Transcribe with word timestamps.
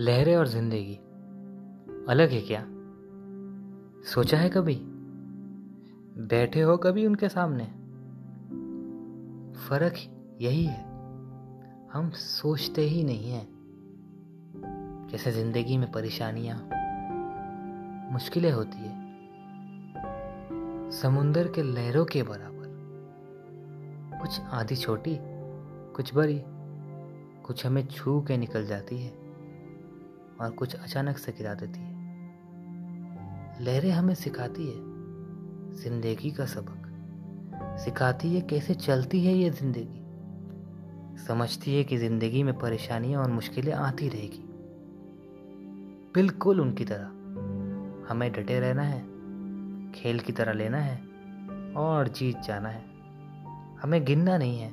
लहरें 0.00 0.36
और 0.36 0.48
ज़िंदगी। 0.48 0.94
अलग 2.08 2.30
है 2.30 2.40
क्या? 2.40 2.66
सोचा 4.14 4.38
है 4.38 4.48
कभी? 4.48 4.74
बैठे 6.18 6.60
हो 6.60 6.76
कभी 6.76 7.06
उनके 7.06 7.28
सामने? 7.28 7.64
फ़र्क 9.58 9.94
यही 10.40 10.64
है। 10.64 10.84
हम 11.92 12.10
सोचते 12.14 12.82
ही 12.82 13.04
नहीं 13.04 13.30
हैं। 13.30 13.52
जैसे 15.12 15.32
ज़िंदगी 15.32 15.76
में 15.76 15.92
परेशानियाँ, 15.92 16.68
मुश्किलें 18.12 18.52
होती 18.52 18.78
है। 18.78 19.02
समुंदर 20.90 21.48
के 21.48 21.62
लहरों 21.62 22.04
के 22.04 22.22
बराबर। 22.22 22.52
कुछ 24.22 24.40
आधी 24.40 24.76
छोटी, 24.76 25.18
कुछ 25.92 26.14
बड़ी, 26.14 26.42
कुछ 27.42 27.66
हमें 27.66 27.86
छू 27.86 28.20
के 28.20 28.36
निकल 28.36 28.66
जाती 28.66 28.98
है। 28.98 29.21
और 30.42 30.50
कुछ 30.50 30.74
अचानक 30.74 31.18
से 31.18 31.32
गिरा 31.32 31.54
देती 31.54 31.80
है। 31.80 32.00
लहरें 33.64 33.90
हमें 33.90 34.14
सिखाती 34.14 34.66
है 34.66 34.92
ज़िंदगी 35.74 36.30
का 36.30 36.46
सबक। 36.46 37.78
सिखाती 37.84 38.34
है 38.34 38.40
कैसे 38.40 38.74
चलती 38.74 39.24
है 39.24 39.34
ये 39.34 39.50
ज़िंदगी। 39.50 40.00
समझती 41.26 41.76
है 41.76 41.84
कि 41.84 41.96
ज़िंदगी 41.96 42.42
में 42.42 42.58
परेशानियाँ 42.58 43.22
और 43.22 43.30
मुश्किलें 43.30 43.72
आती 43.72 44.08
रहेगी। 44.08 44.44
बिल्कुल 46.14 46.60
उनकी 46.60 46.84
तरह। 46.84 47.06
हमें 48.10 48.32
डटे 48.32 48.60
रहना 48.60 48.82
है, 48.82 49.00
खेल 49.92 50.20
की 50.20 50.32
तरह 50.32 50.52
लेना 50.52 50.78
है 50.78 50.96
और 51.76 52.08
जीत 52.08 52.40
जाना 52.40 52.68
है। 52.68 52.84
हमें 53.82 54.04
गिनना 54.04 54.38
नहीं 54.38 54.58
है। 54.60 54.70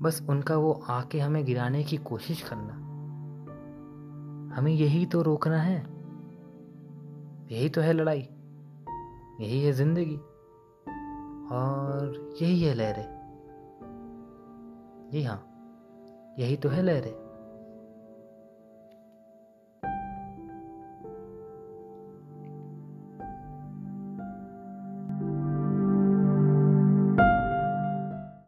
बस 0.00 0.26
उनका 0.28 0.56
वो 0.56 0.72
आके 0.72 1.20
हमें 1.20 1.44
गिराने 1.44 1.84
की 1.84 1.96
कोशिश 1.96 2.42
करना। 2.42 2.85
हमें 4.52 4.72
यही 4.72 5.06
तो 5.06 5.22
रोकना 5.22 5.56
है। 5.56 5.78
यही 7.52 7.68
तो 7.68 7.80
है 7.80 7.92
लड़ाई। 7.92 8.28
यही 9.40 9.62
है 9.62 9.72
ज़िंदगी। 9.72 10.16
और 11.52 12.32
यही 12.42 12.60
है 12.60 12.74
लहरें। 12.74 13.16
जी 15.12 15.22
हाँ 15.22 15.52
यही 16.38 16.56
तो 16.56 16.68
है 16.68 16.82
लहरें। 16.82 17.25